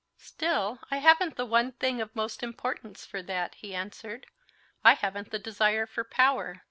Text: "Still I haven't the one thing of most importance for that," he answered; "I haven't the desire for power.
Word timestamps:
"Still 0.17 0.79
I 0.89 0.97
haven't 0.97 1.35
the 1.35 1.45
one 1.45 1.73
thing 1.73 2.01
of 2.01 2.15
most 2.15 2.41
importance 2.41 3.05
for 3.05 3.21
that," 3.21 3.53
he 3.53 3.75
answered; 3.75 4.25
"I 4.83 4.95
haven't 4.95 5.29
the 5.29 5.37
desire 5.37 5.85
for 5.85 6.03
power. 6.03 6.59